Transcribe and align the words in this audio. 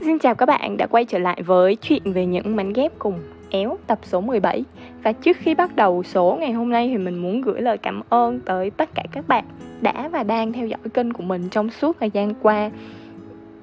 Xin 0.00 0.18
chào 0.18 0.34
các 0.34 0.46
bạn 0.46 0.76
đã 0.76 0.86
quay 0.86 1.04
trở 1.04 1.18
lại 1.18 1.42
với 1.42 1.76
chuyện 1.76 2.02
về 2.04 2.26
những 2.26 2.56
mảnh 2.56 2.72
ghép 2.72 2.92
cùng 2.98 3.20
éo 3.50 3.78
tập 3.86 3.98
số 4.02 4.20
17 4.20 4.64
Và 5.02 5.12
trước 5.12 5.36
khi 5.36 5.54
bắt 5.54 5.76
đầu 5.76 6.02
số 6.02 6.36
ngày 6.40 6.52
hôm 6.52 6.70
nay 6.70 6.88
thì 6.88 6.98
mình 6.98 7.18
muốn 7.18 7.40
gửi 7.40 7.60
lời 7.60 7.78
cảm 7.78 8.02
ơn 8.08 8.40
tới 8.40 8.70
tất 8.70 8.94
cả 8.94 9.02
các 9.12 9.28
bạn 9.28 9.44
đã 9.80 10.08
và 10.08 10.22
đang 10.22 10.52
theo 10.52 10.66
dõi 10.66 10.78
kênh 10.94 11.12
của 11.12 11.22
mình 11.22 11.48
trong 11.48 11.70
suốt 11.70 11.96
thời 12.00 12.10
gian 12.10 12.34
qua. 12.42 12.70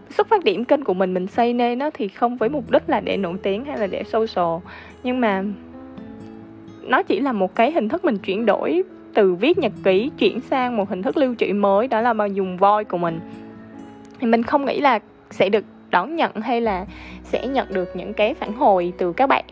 Xuất 0.09 0.27
phát 0.27 0.43
điểm 0.43 0.65
kênh 0.65 0.83
của 0.83 0.93
mình 0.93 1.13
mình 1.13 1.27
xây 1.27 1.53
nên 1.53 1.79
nó 1.79 1.89
thì 1.93 2.07
không 2.07 2.37
với 2.37 2.49
mục 2.49 2.71
đích 2.71 2.89
là 2.89 2.99
để 2.99 3.17
nổi 3.17 3.37
tiếng 3.43 3.65
hay 3.65 3.77
là 3.77 3.87
để 3.87 4.03
social 4.03 4.57
Nhưng 5.03 5.21
mà 5.21 5.43
nó 6.83 7.03
chỉ 7.03 7.19
là 7.19 7.31
một 7.31 7.55
cái 7.55 7.71
hình 7.71 7.89
thức 7.89 8.05
mình 8.05 8.17
chuyển 8.17 8.45
đổi 8.45 8.83
từ 9.13 9.35
viết 9.35 9.57
nhật 9.57 9.73
ký 9.83 10.11
chuyển 10.17 10.39
sang 10.41 10.77
một 10.77 10.89
hình 10.89 11.01
thức 11.01 11.17
lưu 11.17 11.35
trữ 11.37 11.53
mới, 11.53 11.87
đó 11.87 12.01
là 12.01 12.13
bằng 12.13 12.35
dùng 12.35 12.57
voi 12.57 12.83
của 12.83 12.97
mình. 12.97 13.19
Thì 14.19 14.27
mình 14.27 14.43
không 14.43 14.65
nghĩ 14.65 14.81
là 14.81 14.99
sẽ 15.31 15.49
được 15.49 15.63
đón 15.97 16.15
nhận 16.15 16.31
hay 16.41 16.61
là 16.61 16.85
sẽ 17.23 17.47
nhận 17.47 17.73
được 17.73 17.95
những 17.95 18.13
cái 18.13 18.33
phản 18.33 18.53
hồi 18.53 18.93
từ 18.97 19.13
các 19.13 19.27
bạn 19.27 19.43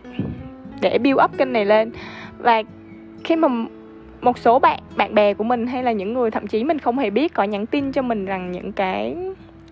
để 0.81 0.97
build 0.97 1.19
up 1.23 1.37
kênh 1.37 1.53
này 1.53 1.65
lên? 1.65 1.91
Và 2.37 2.63
khi 3.23 3.35
mà 3.35 3.47
một 4.21 4.37
số 4.37 4.59
bạn 4.59 4.79
bạn 4.95 5.15
bè 5.15 5.33
của 5.33 5.43
mình 5.43 5.67
hay 5.67 5.83
là 5.83 5.91
những 5.91 6.13
người 6.13 6.31
thậm 6.31 6.47
chí 6.47 6.63
mình 6.63 6.79
không 6.79 6.97
hề 6.97 7.09
biết 7.09 7.33
có 7.33 7.43
nhắn 7.43 7.65
tin 7.65 7.91
cho 7.91 8.01
mình 8.01 8.25
rằng 8.25 8.51
những 8.51 8.71
cái 8.71 9.15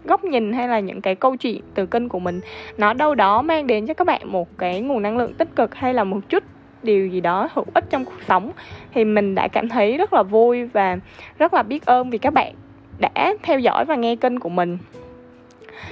góc 0.06 0.24
nhìn 0.24 0.54
hay 0.54 0.68
là 0.68 0.80
những 0.80 1.02
cái 1.02 1.16
câu 1.16 1.36
chuyện 1.36 1.62
từ 1.74 1.86
kênh 1.86 2.10
của 2.10 2.20
mình, 2.20 2.42
nó 2.78 2.94
đâu 2.94 3.16
đó 3.16 3.42
mang 3.42 3.68
đến 3.68 3.88
cho 3.88 3.94
các 3.94 4.08
bạn 4.08 4.32
một 4.32 4.58
cái 4.58 4.82
nguồn 4.82 5.02
năng 5.02 5.18
lượng 5.18 5.34
tích 5.34 5.56
cực 5.56 5.76
hay 5.76 5.94
là 5.94 6.04
một 6.04 6.20
chút 6.30 6.44
điều 6.84 7.08
gì 7.08 7.22
đó 7.22 7.50
hữu 7.54 7.66
ích 7.74 7.86
trong 7.90 8.06
cuộc 8.06 8.22
sống, 8.28 8.52
thì 8.94 9.06
mình 9.06 9.36
đã 9.36 9.48
cảm 9.48 9.70
thấy 9.70 9.98
rất 9.98 10.14
là 10.14 10.24
vui 10.24 10.66
và 10.66 10.98
rất 11.40 11.54
là 11.54 11.64
biết 11.64 11.86
ơn 11.86 12.10
vì 12.10 12.18
các 12.18 12.34
bạn 12.34 12.54
đã 13.00 13.34
theo 13.44 13.60
dõi 13.60 13.86
và 13.86 13.96
nghe 13.96 14.16
kênh 14.16 14.40
của 14.40 14.50
mình 14.50 14.78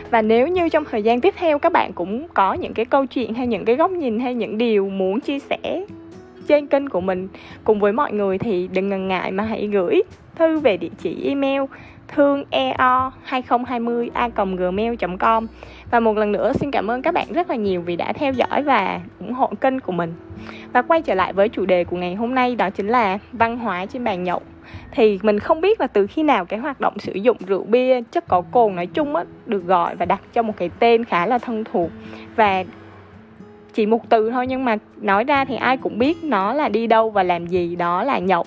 và 0.10 0.22
nếu 0.22 0.48
như 0.48 0.70
trong 0.70 0.86
thời 0.86 1.04
gian 1.04 1.22
tiếp 1.22 1.34
theo 1.38 1.60
các 1.60 1.72
bạn 1.72 1.94
cũng 1.94 2.28
có 2.34 2.54
những 2.54 2.74
cái 2.74 2.86
câu 2.86 3.06
chuyện 3.06 3.34
hay 3.34 3.48
những 3.48 3.66
cái 3.66 3.76
góc 3.76 3.92
nhìn 3.92 4.20
hay 4.20 4.34
những 4.34 4.58
điều 4.58 4.90
muốn 4.90 5.20
chia 5.20 5.40
sẻ 5.40 5.86
trên 6.48 6.68
kênh 6.68 6.90
của 6.90 7.02
mình 7.02 7.28
cùng 7.64 7.80
với 7.80 7.92
mọi 7.92 8.14
người 8.14 8.38
thì 8.38 8.70
đừng 8.74 8.90
ngần 8.90 9.08
ngại 9.08 9.32
mà 9.32 9.44
hãy 9.44 9.68
gửi 9.68 10.02
thư 10.36 10.60
về 10.60 10.78
địa 10.78 10.90
chỉ 11.02 11.24
email 11.28 11.62
thương 12.16 12.44
eo 12.50 13.12
2020 13.24 14.10
a 14.14 14.30
gmail 14.58 14.96
com. 15.20 15.48
Và 15.92 16.00
một 16.00 16.18
lần 16.18 16.32
nữa 16.32 16.52
xin 16.54 16.72
cảm 16.72 16.92
ơn 16.92 17.02
các 17.02 17.14
bạn 17.14 17.28
rất 17.34 17.50
là 17.50 17.56
nhiều 17.56 17.82
vì 17.82 17.96
đã 17.96 18.14
theo 18.14 18.34
dõi 18.34 18.64
và 18.64 19.02
ủng 19.20 19.34
hộ 19.34 19.52
kênh 19.62 19.80
của 19.80 19.92
mình. 19.92 20.14
Và 20.74 20.82
quay 20.82 21.02
trở 21.02 21.14
lại 21.14 21.34
với 21.34 21.50
chủ 21.50 21.66
đề 21.66 21.84
của 21.84 21.98
ngày 21.98 22.16
hôm 22.16 22.36
nay 22.36 22.56
đó 22.56 22.70
chính 22.70 22.88
là 22.88 23.18
văn 23.32 23.58
hóa 23.58 23.86
trên 23.86 24.04
bàn 24.04 24.24
nhậu 24.24 24.42
thì 24.92 25.20
mình 25.24 25.40
không 25.40 25.62
biết 25.62 25.82
là 25.82 25.88
từ 25.88 26.08
khi 26.08 26.24
nào 26.24 26.46
cái 26.46 26.60
hoạt 26.60 26.82
động 26.82 27.00
sử 27.00 27.14
dụng 27.14 27.38
rượu 27.48 27.64
bia, 27.64 28.02
chất 28.02 28.28
có 28.28 28.42
cồn 28.52 28.76
nói 28.76 28.86
chung 28.86 29.16
á, 29.16 29.24
được 29.46 29.66
gọi 29.66 29.96
và 29.96 30.06
đặt 30.06 30.22
cho 30.34 30.42
một 30.42 30.54
cái 30.58 30.70
tên 30.80 31.06
khá 31.06 31.26
là 31.26 31.38
thân 31.38 31.64
thuộc. 31.64 31.90
Và 32.36 32.64
chỉ 33.74 33.86
một 33.86 34.10
từ 34.10 34.30
thôi, 34.30 34.48
nhưng 34.48 34.66
mà 34.66 34.78
nói 35.02 35.24
ra 35.24 35.46
thì 35.46 35.56
ai 35.56 35.78
cũng 35.78 36.00
biết 36.00 36.24
nó 36.24 36.54
là 36.54 36.70
đi 36.70 36.88
đâu 36.88 37.10
và 37.10 37.24
làm 37.24 37.48
gì, 37.48 37.76
đó 37.76 38.04
là 38.04 38.20
nhậu. 38.20 38.46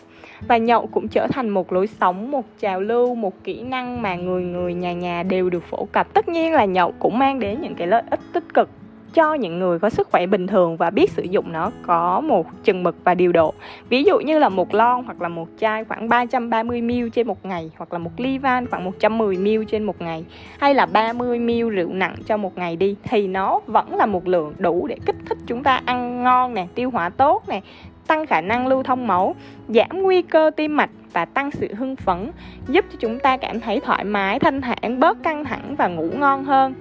Và 0.48 0.56
nhậu 0.56 0.86
cũng 0.86 1.08
trở 1.08 1.27
thành 1.27 1.48
một 1.48 1.72
lối 1.72 1.86
sống, 1.86 2.31
một 2.31 2.44
trào 2.61 2.81
lưu, 2.81 3.14
một 3.14 3.44
kỹ 3.44 3.62
năng 3.62 4.03
mà 4.03 4.14
người 4.14 4.42
người 4.42 4.75
nhà 4.75 4.92
nhà 4.92 5.22
đều 5.22 5.50
được 5.50 5.62
phổ 5.70 5.88
cập. 5.92 6.14
Tất 6.14 6.28
nhiên 6.28 6.53
là 6.53 6.64
nhậu 6.64 6.92
cũng 6.98 7.19
mang 7.19 7.41
đến 7.41 7.61
những 7.61 7.75
cái 7.75 7.86
lợi 7.86 8.03
ích 8.11 8.20
tích 8.33 8.55
cực 8.55 8.69
cho 9.15 9.34
những 9.34 9.59
người 9.59 9.79
có 9.79 9.91
sức 9.91 10.09
khỏe 10.11 10.27
bình 10.27 10.47
thường 10.47 10.77
và 10.77 10.91
biết 10.91 11.11
sử 11.11 11.23
dụng 11.23 11.53
nó 11.53 11.70
có 11.83 12.20
một 12.20 12.47
chừng 12.65 12.83
mực 12.83 12.97
và 13.05 13.15
điều 13.15 13.33
độ. 13.33 13.55
Ví 13.89 14.05
dụ 14.05 14.19
như 14.19 14.39
là 14.39 14.48
một 14.48 14.75
lon 14.75 15.05
hoặc 15.05 15.23
là 15.23 15.29
một 15.29 15.48
chai 15.59 15.84
khoảng 15.84 16.09
330ml 16.09 17.09
trên 17.09 17.27
một 17.27 17.47
ngày 17.47 17.71
hoặc 17.77 17.93
là 17.93 17.98
một 17.98 18.11
ly 18.17 18.39
van 18.39 18.67
khoảng 18.67 18.91
110ml 18.91 19.65
trên 19.65 19.84
một 19.84 20.01
ngày 20.01 20.25
hay 20.59 20.75
là 20.75 20.87
30ml 20.93 21.69
rượu 21.69 21.89
nặng 21.93 22.15
cho 22.27 22.37
một 22.37 22.59
ngày 22.59 22.77
đi 22.77 22.97
thì 23.03 23.27
nó 23.27 23.61
vẫn 23.67 23.97
là 23.97 24.06
một 24.06 24.29
lượng 24.29 24.55
đủ 24.59 24.87
để 24.87 24.97
kích 25.06 25.17
thích 25.28 25.39
chúng 25.47 25.62
ta 25.62 25.81
ăn 25.84 26.22
ngon 26.22 26.55
nè, 26.55 26.67
tiêu 26.75 26.91
hóa 26.91 27.09
tốt 27.09 27.43
nè, 27.49 27.61
tăng 28.06 28.27
khả 28.27 28.41
năng 28.41 28.67
lưu 28.67 28.83
thông 28.83 29.06
máu, 29.06 29.34
giảm 29.69 30.03
nguy 30.03 30.22
cơ 30.22 30.50
tim 30.56 30.77
mạch 30.77 30.91
và 31.12 31.25
tăng 31.25 31.50
sự 31.50 31.75
hưng 31.75 31.97
phấn, 31.97 32.31
giúp 32.69 32.84
cho 32.91 32.97
chúng 33.00 33.19
ta 33.19 33.37
cảm 33.37 33.61
thấy 33.61 33.81
thoải 33.81 34.05
mái, 34.05 34.38
thanh 34.38 34.61
thản, 34.61 35.00
bớt 35.00 35.22
căng 35.22 35.44
thẳng 35.44 35.75
và 35.78 35.88
ngủ 35.88 36.09
ngon 36.19 36.44
hơn 36.44 36.75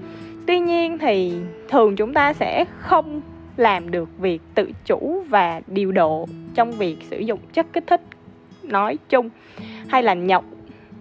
tuy 0.45 0.59
nhiên 0.59 0.97
thì 0.97 1.33
thường 1.69 1.95
chúng 1.95 2.13
ta 2.13 2.33
sẽ 2.33 2.65
không 2.79 3.21
làm 3.57 3.91
được 3.91 4.09
việc 4.19 4.41
tự 4.55 4.71
chủ 4.85 5.23
và 5.29 5.61
điều 5.67 5.91
độ 5.91 6.27
trong 6.55 6.71
việc 6.71 6.97
sử 7.09 7.19
dụng 7.19 7.39
chất 7.53 7.73
kích 7.73 7.87
thích 7.87 8.01
nói 8.63 8.97
chung 9.09 9.29
hay 9.87 10.03
là 10.03 10.13
nhậu 10.13 10.43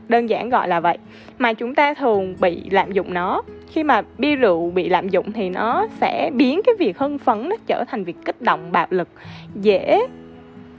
đơn 0.08 0.26
giản 0.26 0.48
gọi 0.48 0.68
là 0.68 0.80
vậy. 0.80 0.98
Mà 1.38 1.52
chúng 1.52 1.74
ta 1.74 1.94
thường 1.94 2.34
bị 2.40 2.62
lạm 2.70 2.92
dụng 2.92 3.14
nó. 3.14 3.42
Khi 3.68 3.82
mà 3.82 4.02
bia 4.18 4.36
rượu 4.36 4.70
bị 4.70 4.88
lạm 4.88 5.08
dụng 5.08 5.32
thì 5.32 5.48
nó 5.48 5.86
sẽ 6.00 6.30
biến 6.34 6.60
cái 6.64 6.74
việc 6.78 6.98
hưng 6.98 7.18
phấn 7.18 7.48
nó 7.48 7.56
trở 7.66 7.84
thành 7.88 8.04
việc 8.04 8.16
kích 8.24 8.42
động 8.42 8.72
bạo 8.72 8.86
lực, 8.90 9.08
dễ 9.54 10.00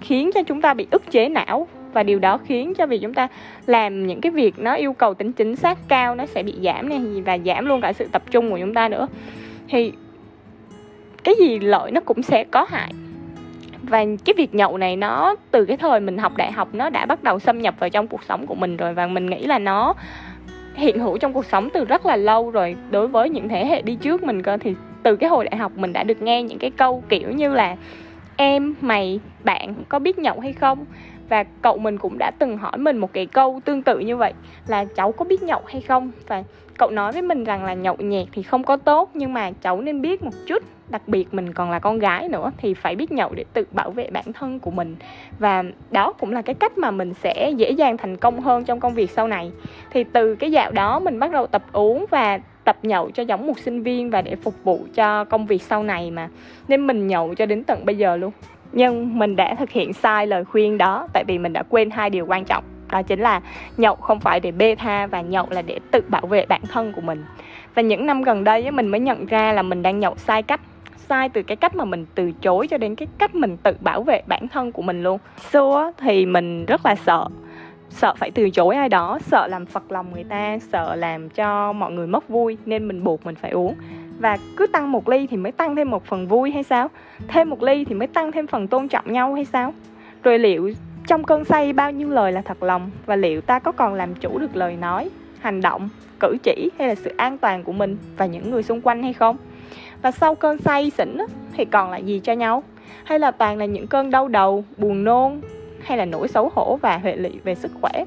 khiến 0.01 0.31
cho 0.34 0.44
chúng 0.44 0.62
ta 0.62 0.74
bị 0.74 0.88
ức 0.91 1.12
chế 1.12 1.30
não 1.30 1.68
và 1.93 2.03
điều 2.03 2.19
đó 2.19 2.39
khiến 2.45 2.73
cho 2.73 2.85
việc 2.85 3.01
chúng 3.01 3.13
ta 3.13 3.27
làm 3.65 4.07
những 4.07 4.21
cái 4.21 4.31
việc 4.31 4.59
nó 4.59 4.73
yêu 4.73 4.93
cầu 4.93 5.13
tính 5.13 5.31
chính 5.31 5.55
xác 5.55 5.77
cao, 5.87 6.15
nó 6.15 6.25
sẽ 6.25 6.43
bị 6.43 6.53
giảm 6.63 6.89
này 6.89 6.99
và 7.25 7.37
giảm 7.45 7.65
luôn 7.65 7.81
cả 7.81 7.93
sự 7.93 8.07
tập 8.11 8.23
trung 8.31 8.51
của 8.51 8.57
chúng 8.59 8.73
ta 8.73 8.89
nữa. 8.89 9.07
Thì 9.69 9.91
cái 11.23 11.35
gì 11.39 11.59
lợi 11.59 11.91
nó 11.91 12.01
cũng 12.01 12.23
sẽ 12.23 12.43
có 12.43 12.65
hại. 12.69 12.91
Và 13.81 14.05
cái 14.25 14.33
việc 14.37 14.55
nhậu 14.55 14.77
này 14.77 14.95
nó, 14.95 15.35
từ 15.51 15.65
cái 15.65 15.77
thời 15.77 15.99
mình 15.99 16.17
học 16.17 16.37
đại 16.37 16.51
học, 16.51 16.69
nó 16.73 16.89
đã 16.89 17.05
bắt 17.05 17.23
đầu 17.23 17.39
xâm 17.39 17.61
nhập 17.61 17.75
vào 17.79 17.89
trong 17.89 18.07
cuộc 18.07 18.23
sống 18.23 18.47
của 18.47 18.55
mình 18.55 18.77
rồi, 18.77 18.93
và 18.93 19.07
mình 19.07 19.29
nghĩ 19.29 19.45
là 19.45 19.59
nó 19.59 19.93
hiện 20.75 20.99
hữu 20.99 21.17
trong 21.17 21.33
cuộc 21.33 21.45
sống 21.45 21.69
từ 21.73 21.85
rất 21.85 22.05
là 22.05 22.15
lâu 22.15 22.51
rồi. 22.51 22.75
Đối 22.91 23.07
với 23.07 23.29
những 23.29 23.49
thế 23.49 23.65
hệ 23.65 23.81
đi 23.81 23.95
trước 23.95 24.23
mình 24.23 24.41
cơ, 24.41 24.57
thì 24.57 24.75
từ 25.03 25.15
cái 25.15 25.29
hồi 25.29 25.45
đại 25.45 25.57
học 25.57 25.71
mình 25.75 25.93
đã 25.93 26.03
được 26.03 26.21
nghe 26.21 26.43
những 26.43 26.59
cái 26.59 26.71
câu 26.71 27.03
kiểu 27.09 27.31
như 27.31 27.53
là, 27.53 27.75
em, 28.35 28.75
mày, 28.81 29.19
bạn 29.43 29.73
có 29.89 29.99
biết 29.99 30.19
nhậu 30.19 30.39
hay 30.39 30.53
không? 30.53 30.85
Và 31.29 31.44
cậu 31.44 31.78
mình 31.78 31.97
cũng 31.97 32.17
đã 32.17 32.31
từng 32.39 32.57
hỏi 32.57 32.78
mình 32.78 32.97
một 32.97 33.13
cái 33.13 33.25
câu 33.25 33.61
tương 33.66 33.84
tự 33.84 34.00
như 34.00 34.17
vậy, 34.17 34.34
là 34.67 34.85
cháu 34.85 35.11
có 35.11 35.25
biết 35.25 35.44
nhậu 35.44 35.61
hay 35.66 35.81
không? 35.81 36.11
Và 36.28 36.44
cậu 36.78 36.89
nói 36.89 37.11
với 37.11 37.22
mình 37.22 37.44
rằng 37.44 37.66
là 37.66 37.73
nhậu 37.73 37.95
nhẹt 37.95 38.28
thì 38.31 38.44
không 38.44 38.63
có 38.63 38.78
tốt, 38.78 39.09
nhưng 39.13 39.33
mà 39.33 39.51
cháu 39.51 39.81
nên 39.81 40.01
biết 40.01 40.23
một 40.23 40.33
chút, 40.47 40.63
đặc 40.89 41.01
biệt 41.07 41.33
mình 41.33 41.53
còn 41.53 41.72
là 41.72 41.79
con 41.79 42.00
gái 42.00 42.29
nữa 42.29 42.51
thì 42.57 42.73
phải 42.73 42.95
biết 42.95 43.12
nhậu 43.12 43.33
để 43.33 43.45
tự 43.53 43.66
bảo 43.72 43.91
vệ 43.91 44.09
bản 44.12 44.33
thân 44.33 44.59
của 44.59 44.72
mình. 44.72 44.95
Và 45.39 45.63
đó 45.91 46.13
cũng 46.13 46.31
là 46.31 46.41
cái 46.41 46.56
cách 46.56 46.78
mà 46.78 46.91
mình 46.91 47.13
sẽ 47.13 47.51
dễ 47.57 47.72
dàng 47.72 47.97
thành 47.97 48.17
công 48.17 48.39
hơn 48.39 48.63
trong 48.63 48.79
công 48.79 48.94
việc 48.94 49.12
sau 49.12 49.28
này. 49.28 49.51
Thì 49.91 50.03
từ 50.03 50.35
cái 50.35 50.51
dạo 50.51 50.72
đó 50.72 51.00
mình 51.00 51.19
bắt 51.19 51.31
đầu 51.31 51.47
tập 51.47 51.63
uống 51.72 52.06
và 52.09 52.39
tập 52.63 52.78
nhậu 52.83 53.12
cho 53.12 53.23
giống 53.23 53.47
một 53.47 53.59
sinh 53.59 53.83
viên 53.83 54.09
và 54.09 54.22
để 54.22 54.35
phục 54.35 54.63
vụ 54.63 54.79
cho 54.94 55.25
công 55.25 55.45
việc 55.45 55.62
sau 55.62 55.83
này 55.83 56.12
mà. 56.12 56.29
Nên 56.67 56.88
mình 56.88 57.07
nhậu 57.07 57.35
cho 57.35 57.45
đến 57.45 57.63
tận 57.63 57.85
bây 57.85 57.97
giờ 57.97 58.16
luôn 58.16 58.31
nhưng 58.73 59.19
mình 59.19 59.35
đã 59.35 59.56
thực 59.56 59.69
hiện 59.69 59.94
sai 59.94 60.28
lời 60.28 60.45
khuyên 60.45 60.78
đó, 60.78 61.07
tại 61.13 61.23
vì 61.23 61.38
mình 61.38 61.53
đã 61.53 61.63
quên 61.69 61.89
hai 61.89 62.09
điều 62.09 62.25
quan 62.25 62.45
trọng. 62.45 62.63
Đó 62.91 63.01
chính 63.01 63.19
là 63.19 63.41
nhậu 63.78 63.95
không 63.95 64.19
phải 64.19 64.39
để 64.39 64.51
bê 64.51 64.75
tha 64.75 65.07
và 65.07 65.22
nhậu 65.22 65.47
là 65.50 65.61
để 65.61 65.79
tự 65.91 66.01
bảo 66.07 66.28
vệ 66.28 66.45
bản 66.45 66.61
thân 66.72 66.94
của 66.95 67.01
mình. 67.01 67.25
Và 67.75 67.81
những 67.81 68.06
năm 68.06 68.22
gần 68.22 68.44
đây 68.44 68.72
mình 68.72 68.88
mới 68.88 69.00
nhận 69.00 69.25
ra 69.25 69.53
là 69.53 69.62
mình 69.62 69.81
đang 69.81 70.00
nhậu 70.00 70.16
sai 70.16 70.44
cách, 70.44 70.62
sai 71.09 71.29
từ 71.29 71.44
cái 71.44 71.56
cách 71.56 71.75
mà 71.75 71.85
mình 71.85 72.06
từ 72.16 72.31
chối 72.31 72.67
cho 72.67 72.78
đến 72.78 72.95
cái 72.95 73.07
cách 73.17 73.35
mình 73.35 73.57
tự 73.57 73.75
bảo 73.79 74.03
vệ 74.03 74.22
bản 74.28 74.47
thân 74.47 74.72
của 74.72 74.81
mình 74.81 75.03
luôn. 75.03 75.19
Xưa 75.51 75.91
thì 75.97 76.25
mình 76.25 76.66
rất 76.66 76.85
là 76.85 76.95
sợ. 76.95 77.28
Sợ 77.89 78.13
phải 78.17 78.31
từ 78.31 78.50
chối 78.50 78.75
ai 78.75 78.89
đó, 78.89 79.19
sợ 79.22 79.47
làm 79.47 79.66
phật 79.66 79.91
lòng 79.91 80.12
người 80.13 80.23
ta, 80.23 80.57
sợ 80.72 80.95
làm 80.95 81.29
cho 81.29 81.73
mọi 81.73 81.91
người 81.91 82.07
mất 82.07 82.29
vui, 82.29 82.57
nên 82.66 82.88
mình 82.88 83.03
buộc 83.03 83.25
mình 83.25 83.35
phải 83.35 83.51
uống 83.51 83.75
và 84.19 84.38
cứ 84.57 84.68
tăng 84.68 84.91
một 84.91 85.09
ly 85.09 85.28
thì 85.28 85.38
mới 85.38 85.51
tăng 85.51 85.75
thêm 85.75 85.90
một 85.90 86.06
phần 86.06 86.28
vui 86.28 86.51
hay 86.51 86.63
sao? 86.63 86.90
Thêm 87.28 87.50
một 87.50 87.63
ly 87.63 87.85
thì 87.85 87.96
mới 87.96 88.07
tăng 88.07 88.31
thêm 88.31 88.47
phần 88.47 88.68
tôn 88.68 88.88
trọng 88.88 89.13
nhau 89.13 89.34
hay 89.34 89.46
sao? 89.46 89.74
Rồi 90.24 90.40
liệu 90.40 90.72
trong 91.07 91.24
cơn 91.24 91.46
say 91.46 91.74
bao 91.74 91.91
nhiêu 91.91 92.09
lời 92.09 92.31
là 92.31 92.41
thật 92.41 92.63
lòng? 92.63 92.91
Và 93.06 93.16
liệu 93.16 93.41
ta 93.41 93.59
có 93.59 93.72
còn 93.72 93.94
làm 93.94 94.16
chủ 94.16 94.40
được 94.40 94.56
lời 94.56 94.78
nói, 94.81 95.10
hành 95.39 95.62
động, 95.62 95.89
cử 96.19 96.38
chỉ 96.44 96.69
hay 96.80 96.88
là 96.88 96.95
sự 96.95 97.13
an 97.18 97.38
toàn 97.38 97.63
của 97.63 97.71
mình 97.71 97.98
và 98.18 98.25
những 98.25 98.51
người 98.51 98.63
xung 98.63 98.81
quanh 98.81 99.04
hay 99.04 99.13
không? 99.13 99.38
Và 100.01 100.12
sau 100.12 100.36
cơn 100.36 100.57
say 100.57 100.89
xỉn 100.89 101.18
thì 101.57 101.66
còn 101.66 101.92
lại 101.92 102.04
gì 102.04 102.21
cho 102.24 102.33
nhau? 102.33 102.63
Hay 103.04 103.19
là 103.19 103.31
toàn 103.31 103.57
là 103.57 103.66
những 103.66 103.88
cơn 103.88 104.12
đau 104.12 104.27
đầu, 104.27 104.63
buồn 104.77 105.04
nôn, 105.04 105.42
hay 105.83 105.98
là 105.98 106.06
nỗi 106.06 106.27
xấu 106.27 106.51
hổ 106.56 106.80
và 106.81 106.98
hệ 106.98 107.16
lụy 107.16 107.31
về 107.44 107.56
sức 107.56 107.71
khỏe? 107.81 108.06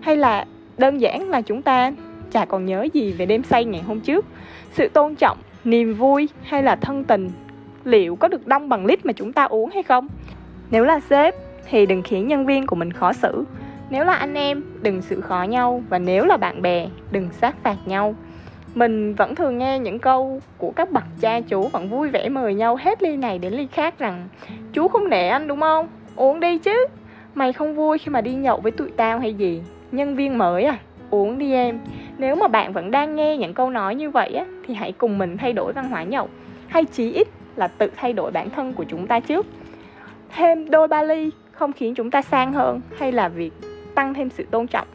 Hay 0.00 0.16
là 0.16 0.44
đơn 0.78 1.00
giản 1.00 1.30
là 1.30 1.40
chúng 1.40 1.62
ta 1.62 1.92
chả 2.34 2.44
còn 2.44 2.66
nhớ 2.66 2.86
gì 2.92 3.12
về 3.12 3.26
đêm 3.26 3.42
say 3.42 3.64
ngày 3.64 3.82
hôm 3.82 4.00
trước. 4.00 4.26
Sự 4.72 4.88
tôn 4.88 5.14
trọng, 5.14 5.38
niềm 5.64 5.94
vui 5.94 6.28
hay 6.42 6.62
là 6.62 6.76
thân 6.76 7.04
tình, 7.04 7.30
liệu 7.84 8.16
có 8.16 8.28
được 8.28 8.46
đong 8.46 8.68
bằng 8.68 8.86
lít 8.86 9.06
mà 9.06 9.12
chúng 9.12 9.32
ta 9.32 9.44
uống 9.44 9.70
hay 9.70 9.82
không? 9.82 10.08
Nếu 10.70 10.84
là 10.84 11.00
sếp 11.00 11.34
thì 11.70 11.86
đừng 11.86 12.02
khiến 12.02 12.28
nhân 12.28 12.46
viên 12.46 12.66
của 12.66 12.76
mình 12.76 12.92
khó 12.92 13.12
xử. 13.12 13.44
Nếu 13.90 14.04
là 14.04 14.14
anh 14.14 14.34
em, 14.34 14.62
đừng 14.82 15.02
xử 15.02 15.20
khó 15.20 15.42
nhau. 15.42 15.82
Và 15.88 15.98
nếu 15.98 16.24
là 16.24 16.36
bạn 16.36 16.62
bè, 16.62 16.88
đừng 17.10 17.28
sát 17.40 17.56
phạt 17.62 17.76
nhau. 17.86 18.14
Mình 18.74 19.14
vẫn 19.14 19.34
thường 19.34 19.58
nghe 19.58 19.78
những 19.78 19.98
câu 19.98 20.40
của 20.58 20.70
các 20.70 20.90
bậc 20.90 21.04
cha 21.20 21.40
chú 21.40 21.68
vẫn 21.68 21.88
vui 21.88 22.08
vẻ 22.08 22.28
mời 22.28 22.54
nhau 22.54 22.76
hết 22.76 23.02
ly 23.02 23.16
này 23.16 23.38
đến 23.38 23.52
ly 23.52 23.66
khác 23.72 23.98
rằng, 23.98 24.28
chú 24.72 24.88
không 24.88 25.08
nể 25.08 25.28
anh, 25.28 25.48
đúng 25.48 25.60
không? 25.60 25.88
Uống 26.16 26.40
đi 26.40 26.58
chứ. 26.58 26.86
Mày 27.34 27.52
không 27.52 27.74
vui 27.74 27.98
khi 27.98 28.10
mà 28.10 28.20
đi 28.20 28.34
nhậu 28.34 28.60
với 28.60 28.72
tụi 28.72 28.90
tao 28.90 29.18
hay 29.18 29.34
gì. 29.34 29.62
Nhân 29.92 30.16
viên 30.16 30.38
mới 30.38 30.64
à 30.64 30.78
uống 31.14 31.38
đi 31.38 31.52
em. 31.52 31.78
Nếu 32.18 32.36
mà 32.36 32.48
bạn 32.48 32.72
vẫn 32.72 32.90
đang 32.90 33.16
nghe 33.16 33.36
những 33.36 33.54
câu 33.54 33.70
nói 33.70 33.94
như 33.94 34.10
vậy 34.10 34.34
á, 34.34 34.44
thì 34.66 34.74
hãy 34.74 34.92
cùng 34.92 35.18
mình 35.18 35.36
thay 35.36 35.52
đổi 35.52 35.72
văn 35.72 35.88
hóa 35.88 36.02
nhậu. 36.02 36.28
Hay 36.68 36.84
chí 36.84 37.12
ít 37.12 37.28
là 37.56 37.68
tự 37.68 37.90
thay 37.96 38.12
đổi 38.12 38.30
bản 38.30 38.50
thân 38.50 38.72
của 38.72 38.84
chúng 38.84 39.06
ta 39.06 39.20
trước. 39.20 39.46
Thêm 40.36 40.70
đôi 40.70 40.88
ba 40.88 41.02
ly 41.02 41.30
không 41.52 41.72
khiến 41.72 41.94
chúng 41.94 42.10
ta 42.10 42.22
sang 42.22 42.52
hơn 42.52 42.80
hay 42.98 43.12
là 43.12 43.28
việc 43.28 43.52
tăng 43.94 44.14
thêm 44.14 44.30
sự 44.30 44.44
tôn 44.50 44.66
trọng, 44.66 44.88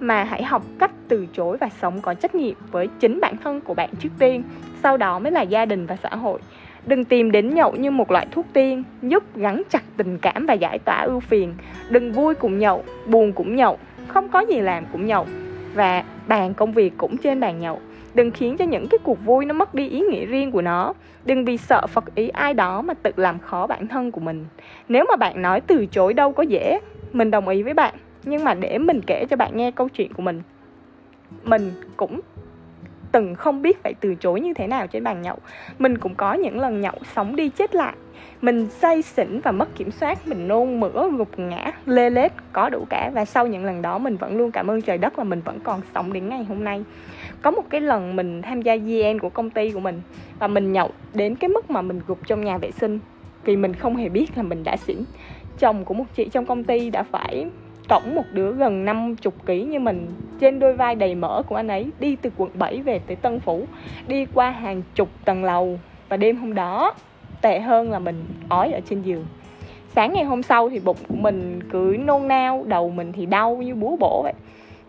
mà 0.00 0.24
hãy 0.24 0.42
học 0.42 0.62
cách 0.78 0.90
từ 1.08 1.26
chối 1.32 1.56
và 1.56 1.68
sống 1.80 2.00
có 2.00 2.14
trách 2.14 2.34
nhiệm 2.34 2.54
với 2.70 2.88
chính 3.00 3.20
bản 3.20 3.36
thân 3.36 3.60
của 3.60 3.74
bạn 3.74 3.90
trước 3.98 4.08
tiên, 4.18 4.42
sau 4.82 4.96
đó 4.96 5.18
mới 5.18 5.32
là 5.32 5.42
gia 5.42 5.64
đình 5.64 5.86
và 5.86 5.96
xã 6.02 6.08
hội. 6.08 6.40
Đừng 6.86 7.04
tìm 7.04 7.30
đến 7.30 7.54
nhậu 7.54 7.72
như 7.72 7.90
một 7.90 8.10
loại 8.10 8.26
thuốc 8.30 8.46
tiên, 8.52 8.82
giúp 9.02 9.36
gắn 9.36 9.62
chặt 9.70 9.82
tình 9.96 10.18
cảm 10.18 10.46
và 10.46 10.54
giải 10.54 10.78
tỏa 10.78 11.02
ưu 11.02 11.20
phiền. 11.20 11.54
Đừng 11.90 12.12
vui 12.12 12.34
cùng 12.34 12.58
nhậu, 12.58 12.84
buồn 13.06 13.32
cũng 13.32 13.56
nhậu, 13.56 13.78
không 14.08 14.28
có 14.28 14.40
gì 14.40 14.60
làm 14.60 14.84
cũng 14.92 15.06
nhậu 15.06 15.26
và 15.74 16.04
bàn 16.26 16.54
công 16.54 16.72
việc 16.72 16.92
cũng 16.96 17.16
trên 17.16 17.40
bàn 17.40 17.60
nhậu. 17.60 17.80
Đừng 18.14 18.30
khiến 18.30 18.56
cho 18.56 18.64
những 18.64 18.88
cái 18.88 18.98
cuộc 19.02 19.24
vui 19.24 19.44
nó 19.44 19.54
mất 19.54 19.74
đi 19.74 19.88
ý 19.88 20.00
nghĩa 20.00 20.26
riêng 20.26 20.52
của 20.52 20.62
nó. 20.62 20.92
Đừng 21.24 21.44
vì 21.44 21.56
sợ 21.56 21.86
phật 21.86 22.14
ý 22.14 22.28
ai 22.28 22.54
đó 22.54 22.82
mà 22.82 22.94
tự 22.94 23.10
làm 23.16 23.38
khó 23.38 23.66
bản 23.66 23.88
thân 23.88 24.12
của 24.12 24.20
mình. 24.20 24.46
Nếu 24.88 25.04
mà 25.08 25.16
bạn 25.16 25.42
nói 25.42 25.60
từ 25.60 25.86
chối 25.86 26.14
đâu 26.14 26.32
có 26.32 26.42
dễ, 26.42 26.80
mình 27.12 27.30
đồng 27.30 27.48
ý 27.48 27.62
với 27.62 27.74
bạn. 27.74 27.94
Nhưng 28.24 28.44
mà 28.44 28.54
để 28.54 28.78
mình 28.78 29.00
kể 29.06 29.24
cho 29.30 29.36
bạn 29.36 29.56
nghe 29.56 29.70
câu 29.70 29.88
chuyện 29.88 30.12
của 30.12 30.22
mình. 30.22 30.42
Mình 31.44 31.72
cũng 31.96 32.20
từng 33.12 33.34
không 33.34 33.62
biết 33.62 33.82
phải 33.82 33.94
từ 34.00 34.14
chối 34.14 34.40
như 34.40 34.54
thế 34.54 34.66
nào 34.66 34.86
trên 34.86 35.04
bàn 35.04 35.22
nhậu. 35.22 35.36
Mình 35.78 35.98
cũng 35.98 36.14
có 36.14 36.34
những 36.34 36.58
lần 36.58 36.80
nhậu 36.80 36.94
sống 37.14 37.36
đi 37.36 37.48
chết 37.48 37.74
lại. 37.74 37.94
Mình 38.42 38.66
say 38.70 39.02
xỉn 39.02 39.40
và 39.40 39.52
mất 39.52 39.68
kiểm 39.76 39.90
soát, 39.90 40.28
mình 40.28 40.48
nôn 40.48 40.80
mửa, 40.80 41.08
gục 41.16 41.38
ngã, 41.38 41.72
lê 41.86 42.10
lết, 42.10 42.32
có 42.52 42.68
đủ 42.68 42.86
cả. 42.90 43.10
Và 43.14 43.24
sau 43.24 43.46
những 43.46 43.64
lần 43.64 43.82
đó, 43.82 43.98
mình 43.98 44.16
vẫn 44.16 44.36
luôn 44.36 44.50
cảm 44.50 44.70
ơn 44.70 44.82
trời 44.82 44.98
đất 44.98 45.18
là 45.18 45.24
mình 45.24 45.40
vẫn 45.44 45.60
còn 45.60 45.80
sống 45.94 46.12
đến 46.12 46.28
ngày 46.28 46.44
hôm 46.44 46.64
nay. 46.64 46.84
Có 47.42 47.50
một 47.50 47.62
cái 47.70 47.80
lần 47.80 48.16
mình 48.16 48.42
tham 48.42 48.62
gia 48.62 48.76
GN 48.76 49.18
của 49.18 49.30
công 49.30 49.50
ty 49.50 49.70
của 49.70 49.80
mình 49.80 50.00
và 50.38 50.46
mình 50.46 50.72
nhậu 50.72 50.90
đến 51.14 51.34
cái 51.34 51.48
mức 51.48 51.70
mà 51.70 51.82
mình 51.82 52.00
gục 52.06 52.26
trong 52.26 52.44
nhà 52.44 52.58
vệ 52.58 52.70
sinh 52.70 52.98
vì 53.44 53.56
mình 53.56 53.74
không 53.74 53.96
hề 53.96 54.08
biết 54.08 54.36
là 54.36 54.42
mình 54.42 54.64
đã 54.64 54.76
xỉn. 54.76 54.96
Chồng 55.58 55.84
của 55.84 55.94
một 55.94 56.04
chị 56.14 56.28
trong 56.32 56.46
công 56.46 56.64
ty 56.64 56.90
đã 56.90 57.02
phải 57.02 57.46
cõng 57.88 58.14
một 58.14 58.24
đứa 58.32 58.52
gần 58.52 58.84
50 58.84 59.16
kg 59.46 59.70
như 59.70 59.78
mình 59.78 60.06
trên 60.40 60.58
đôi 60.58 60.72
vai 60.72 60.94
đầy 60.94 61.14
mỡ 61.14 61.42
của 61.42 61.56
anh 61.56 61.68
ấy, 61.68 61.90
đi 62.00 62.16
từ 62.16 62.30
quận 62.36 62.50
7 62.54 62.82
về 62.82 63.00
tới 63.06 63.16
Tân 63.16 63.40
Phủ, 63.40 63.64
đi 64.08 64.26
qua 64.34 64.50
hàng 64.50 64.82
chục 64.94 65.08
tầng 65.24 65.44
lầu. 65.44 65.78
Và 66.08 66.16
đêm 66.16 66.36
hôm 66.36 66.54
đó, 66.54 66.94
tệ 67.42 67.60
hơn 67.60 67.90
là 67.90 67.98
mình 67.98 68.24
ói 68.48 68.72
ở 68.72 68.80
trên 68.90 69.02
giường. 69.02 69.26
Sáng 69.94 70.12
ngày 70.12 70.24
hôm 70.24 70.42
sau 70.42 70.68
thì 70.68 70.80
bụng 70.80 70.96
của 71.08 71.14
mình 71.14 71.60
cứ 71.70 71.96
nôn 72.04 72.28
nao, 72.28 72.64
đầu 72.66 72.90
mình 72.90 73.12
thì 73.12 73.26
đau 73.26 73.56
như 73.56 73.74
búa 73.74 73.96
bổ 73.96 74.22
vậy. 74.22 74.32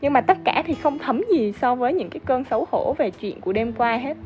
Nhưng 0.01 0.13
mà 0.13 0.21
tất 0.21 0.38
cả 0.44 0.63
thì 0.65 0.74
không 0.74 1.00
thấm 1.00 1.21
gì 1.36 1.54
so 1.62 1.75
với 1.75 1.94
những 1.94 2.09
cái 2.09 2.19
cơn 2.25 2.44
xấu 2.44 2.68
hổ 2.71 2.95
về 2.97 3.12
chuyện 3.12 3.42
của 3.42 3.54
đêm 3.54 3.74
qua 3.74 3.97
hết. 3.97 4.18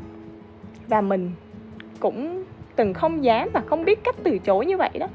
Và 0.87 1.01
mình 1.01 1.31
cũng 1.99 2.43
từng 2.75 2.93
không 2.93 3.23
dám 3.23 3.49
và 3.53 3.61
không 3.65 3.85
biết 3.85 4.03
cách 4.03 4.15
từ 4.23 4.37
chối 4.37 4.65
như 4.65 4.77
vậy 4.77 4.89
đó. 4.99 5.07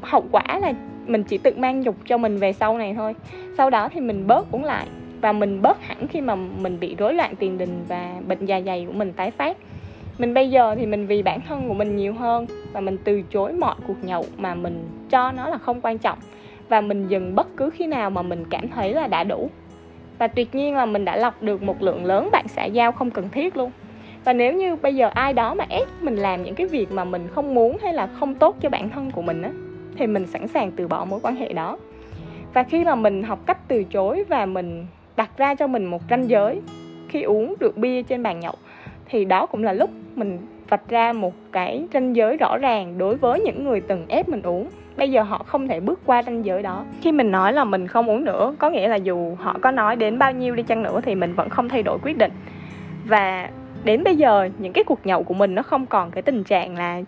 Hậu 0.00 0.24
quả 0.32 0.58
là 0.60 0.72
mình 1.06 1.24
chỉ 1.24 1.38
tự 1.38 1.52
mang 1.56 1.80
nhục 1.80 1.96
cho 2.06 2.18
mình 2.18 2.36
về 2.36 2.52
sau 2.52 2.78
này 2.78 2.94
thôi. 2.94 3.14
Sau 3.56 3.70
đó 3.70 3.88
thì 3.88 4.00
mình 4.00 4.26
bớt 4.26 4.52
uống 4.52 4.64
lại 4.64 4.86
và 5.20 5.32
mình 5.32 5.62
bớt 5.62 5.82
hẳn 5.82 6.08
khi 6.08 6.20
mà 6.20 6.34
mình 6.34 6.80
bị 6.80 6.94
rối 6.98 7.14
loạn 7.14 7.34
tiền 7.36 7.58
đình 7.58 7.84
và 7.88 8.14
bệnh 8.28 8.46
dạ 8.46 8.60
dày 8.66 8.84
của 8.86 8.92
mình 8.92 9.12
tái 9.12 9.30
phát. 9.30 9.56
Mình 10.18 10.34
bây 10.34 10.50
giờ 10.50 10.74
thì 10.74 10.86
mình 10.86 11.06
vì 11.06 11.22
bản 11.22 11.40
thân 11.48 11.68
của 11.68 11.74
mình 11.74 11.96
nhiều 11.96 12.12
hơn 12.12 12.46
và 12.72 12.80
mình 12.80 12.98
từ 13.04 13.22
chối 13.22 13.52
mọi 13.52 13.74
cuộc 13.86 14.04
nhậu 14.04 14.24
mà 14.36 14.54
mình 14.54 14.88
cho 15.10 15.32
nó 15.32 15.48
là 15.48 15.58
không 15.58 15.80
quan 15.80 15.98
trọng 15.98 16.18
và 16.68 16.80
mình 16.80 17.08
dừng 17.08 17.34
bất 17.34 17.46
cứ 17.56 17.70
khi 17.70 17.86
nào 17.86 18.10
mà 18.10 18.22
mình 18.22 18.44
cảm 18.50 18.68
thấy 18.68 18.94
là 18.94 19.06
đã 19.06 19.24
đủ. 19.24 19.50
Và 20.18 20.26
tuyệt 20.26 20.54
nhiên 20.54 20.76
là 20.76 20.86
mình 20.86 21.04
đã 21.04 21.16
lọc 21.16 21.42
được 21.42 21.62
một 21.62 21.82
lượng 21.82 22.04
lớn 22.04 22.28
bạn 22.32 22.48
xã 22.48 22.64
giao 22.64 22.92
không 22.92 23.10
cần 23.10 23.28
thiết 23.28 23.56
luôn. 23.56 23.70
Và 24.24 24.32
nếu 24.32 24.52
như 24.52 24.76
bây 24.76 24.96
giờ 24.96 25.10
ai 25.14 25.32
đó 25.32 25.54
mà 25.54 25.64
ép 25.68 25.88
mình 26.00 26.16
làm 26.16 26.42
những 26.42 26.54
cái 26.54 26.66
việc 26.66 26.92
mà 26.92 27.04
mình 27.04 27.28
không 27.28 27.54
muốn 27.54 27.76
hay 27.82 27.92
là 27.92 28.06
không 28.06 28.34
tốt 28.34 28.56
cho 28.60 28.68
bản 28.68 28.90
thân 28.90 29.10
của 29.10 29.22
mình 29.22 29.42
á, 29.42 29.50
thì 29.96 30.06
mình 30.06 30.26
sẵn 30.26 30.48
sàng 30.48 30.70
từ 30.70 30.88
bỏ 30.88 31.04
mối 31.04 31.20
quan 31.22 31.36
hệ 31.36 31.52
đó. 31.52 31.78
Và 32.54 32.62
khi 32.62 32.84
mà 32.84 32.94
mình 32.94 33.22
học 33.22 33.38
cách 33.46 33.58
từ 33.68 33.84
chối 33.84 34.24
và 34.28 34.46
mình 34.46 34.86
đặt 35.20 35.30
ra 35.36 35.54
cho 35.54 35.66
mình 35.66 35.84
một 35.86 36.02
ranh 36.10 36.30
giới 36.30 36.60
khi 37.08 37.22
uống 37.22 37.54
rượu 37.60 37.72
bia 37.76 38.02
trên 38.02 38.22
bàn 38.22 38.40
nhậu. 38.40 38.54
Thì 39.08 39.24
đó 39.24 39.46
cũng 39.46 39.64
là 39.64 39.72
lúc 39.72 39.90
mình 40.16 40.38
vạch 40.68 40.88
ra 40.88 41.12
một 41.12 41.34
cái 41.52 41.84
ranh 41.92 42.16
giới 42.16 42.36
rõ 42.36 42.58
ràng 42.58 42.98
đối 42.98 43.16
với 43.16 43.40
những 43.40 43.64
người 43.64 43.80
từng 43.80 44.04
ép 44.08 44.28
mình 44.28 44.42
uống. 44.42 44.68
Bây 44.96 45.10
giờ 45.10 45.22
họ 45.22 45.44
không 45.46 45.68
thể 45.68 45.80
bước 45.80 46.00
qua 46.06 46.22
ranh 46.22 46.44
giới 46.44 46.62
đó. 46.62 46.84
Khi 47.00 47.12
mình 47.12 47.30
nói 47.30 47.52
là 47.52 47.64
mình 47.64 47.86
không 47.86 48.10
uống 48.10 48.24
nữa, 48.24 48.54
có 48.58 48.70
nghĩa 48.70 48.88
là 48.88 48.96
dù 48.96 49.34
họ 49.38 49.56
có 49.60 49.70
nói 49.70 49.96
đến 49.96 50.18
bao 50.18 50.32
nhiêu 50.32 50.54
đi 50.54 50.62
chăng 50.62 50.82
nữa 50.82 51.00
thì 51.04 51.14
mình 51.14 51.34
vẫn 51.34 51.48
không 51.48 51.68
thay 51.68 51.82
đổi 51.82 51.98
quyết 52.02 52.18
định. 52.18 52.32
Và 53.04 53.50
đến 53.84 54.04
bây 54.04 54.16
giờ, 54.16 54.48
những 54.58 54.72
cái 54.72 54.84
cuộc 54.84 55.06
nhậu 55.06 55.22
của 55.22 55.34
mình 55.34 55.54
nó 55.54 55.62
không 55.62 55.86
còn 55.86 56.10
cái 56.10 56.22
tình 56.22 56.44
trạng 56.44 56.76
là 56.76 57.02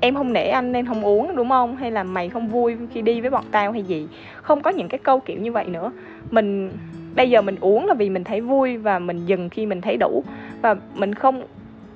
em 0.00 0.14
không 0.14 0.32
nể 0.32 0.48
anh 0.48 0.72
nên 0.72 0.86
không 0.86 1.02
uống, 1.02 1.36
đúng 1.36 1.48
không? 1.48 1.76
Hay 1.76 1.90
là 1.90 2.02
mày 2.02 2.28
không 2.28 2.48
vui 2.48 2.76
khi 2.92 3.02
đi 3.02 3.20
với 3.20 3.30
bọn 3.30 3.44
tao 3.50 3.72
hay 3.72 3.82
gì? 3.82 4.08
Không 4.42 4.62
có 4.62 4.70
những 4.70 4.88
cái 4.88 4.98
câu 4.98 5.20
kiểu 5.20 5.40
như 5.40 5.52
vậy 5.52 5.64
nữa. 5.64 5.92
Mình 6.30 6.70
bây 7.16 7.30
giờ 7.30 7.42
mình 7.42 7.56
uống 7.60 7.86
là 7.86 7.94
vì 7.94 8.10
mình 8.10 8.24
thấy 8.24 8.40
vui 8.40 8.76
và 8.76 8.98
mình 8.98 9.26
dừng 9.26 9.48
khi 9.48 9.66
mình 9.66 9.80
thấy 9.80 9.96
đủ. 9.96 10.24
Và 10.62 10.76
mình 10.94 11.14
không 11.14 11.42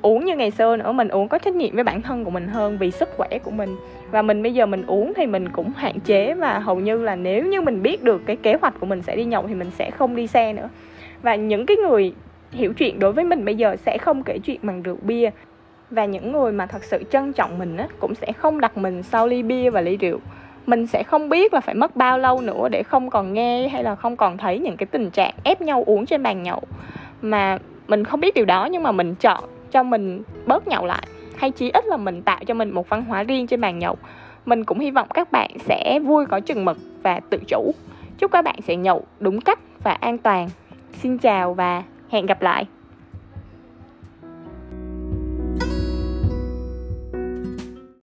uống 0.03 0.25
như 0.25 0.37
ngày 0.37 0.51
xưa 0.51 0.77
nữa 0.77 0.93
mình 0.93 1.09
uống 1.09 1.29
có 1.29 1.39
trách 1.39 1.55
nhiệm 1.55 1.75
với 1.75 1.85
bản 1.85 2.03
thân 2.03 2.25
của 2.25 2.31
mình 2.31 2.49
hơn 2.49 2.79
vì 2.79 2.91
sức 2.91 3.09
khỏe 3.17 3.29
của 3.45 3.51
mình. 3.51 3.77
Và 4.11 4.23
mình 4.23 4.43
bây 4.43 4.55
giờ 4.55 4.67
mình 4.67 4.85
uống 4.87 5.13
thì 5.17 5.27
mình 5.27 5.49
cũng 5.49 5.73
hạn 5.77 6.01
chế 6.01 6.35
và 6.35 6.59
hầu 6.59 6.81
như 6.81 7.03
là 7.03 7.17
nếu 7.17 7.47
như 7.47 7.61
mình 7.61 7.83
biết 7.83 8.03
được 8.03 8.23
cái 8.27 8.37
kế 8.37 8.55
hoạch 8.55 8.81
của 8.81 8.87
mình 8.87 9.03
sẽ 9.03 9.17
đi 9.17 9.25
nhậu 9.25 9.47
thì 9.49 9.55
mình 9.55 9.71
sẽ 9.79 9.91
không 9.91 10.17
đi 10.17 10.27
xe 10.27 10.53
nữa. 10.53 10.69
Và 11.23 11.35
những 11.35 11.67
cái 11.67 11.77
người 11.77 12.13
hiểu 12.51 12.73
chuyện 12.73 12.99
đối 12.99 13.13
với 13.13 13.25
mình 13.25 13.45
bây 13.45 13.55
giờ 13.55 13.77
sẽ 13.77 13.99
không 13.99 14.23
kể 14.23 14.39
chuyện 14.39 14.59
bằng 14.63 14.83
rượu 14.83 14.97
bia. 15.03 15.31
Và 15.91 16.05
những 16.05 16.33
người 16.33 16.53
mà 16.53 16.67
thật 16.67 16.85
sự 16.85 17.03
trân 17.11 17.33
trọng 17.33 17.59
mình 17.59 17.77
á, 17.77 17.89
cũng 17.99 18.15
sẽ 18.15 18.33
không 18.33 18.61
đặt 18.61 18.79
mình 18.79 19.03
sau 19.03 19.27
ly 19.27 19.43
bia 19.43 19.71
và 19.71 19.81
ly 19.81 19.97
rượu 19.97 20.19
mình 20.67 20.87
sẽ 20.87 21.03
không 21.03 21.29
biết 21.29 21.55
là 21.55 21.61
phải 21.61 21.75
mất 21.75 21.97
bao 21.97 22.19
lâu 22.19 22.41
nữa 22.41 22.69
để 22.71 22.83
không 22.83 23.11
còn 23.11 23.33
nghe 23.33 23.69
hay 23.69 23.85
là 23.85 23.95
không 23.95 24.17
còn 24.17 24.37
thấy 24.37 24.59
những 24.59 24.77
cái 24.77 24.87
tình 24.87 25.11
trạng 25.11 25.35
ép 25.45 25.61
nhau 25.61 25.83
uống 25.87 26.07
trên 26.07 26.23
bàn 26.23 26.43
nhậu. 26.43 26.62
Mà 27.23 27.59
mình 27.89 28.05
không 28.05 28.21
biết 28.21 28.35
điều 28.35 28.45
đó 28.45 28.69
nhưng 28.73 28.83
mà 28.83 28.93
mình 28.93 29.15
chọn 29.15 29.45
cho 29.71 29.83
mình 29.83 30.23
bớt 30.47 30.69
nhậu 30.69 30.87
lại, 30.87 31.07
hay 31.37 31.51
chí 31.51 31.71
ít 31.71 31.87
là 31.87 31.97
mình 31.97 32.23
tạo 32.23 32.41
cho 32.47 32.55
mình 32.55 32.71
một 32.71 32.89
văn 32.89 33.05
hóa 33.05 33.23
riêng 33.23 33.47
trên 33.47 33.61
bàn 33.61 33.79
nhậu. 33.79 33.97
Mình 34.47 34.65
cũng 34.65 34.79
hy 34.79 34.91
vọng 34.91 35.09
các 35.15 35.33
bạn 35.33 35.51
sẽ 35.59 35.99
vui 35.99 36.27
có 36.27 36.41
chừng 36.41 36.65
mực 36.65 36.77
và 37.03 37.21
tự 37.31 37.39
chủ. 37.49 37.73
Chúc 38.19 38.33
các 38.33 38.43
bạn 38.43 38.57
sẽ 38.62 38.77
nhậu 38.77 39.05
đúng 39.21 39.41
cách 39.41 39.59
và 39.85 39.93
an 39.93 40.19
toàn. 40.19 40.49
Xin 40.93 41.19
chào 41.19 41.55
và 41.55 41.83
hẹn 42.11 42.26
gặp 42.26 42.43
lại! 42.43 42.67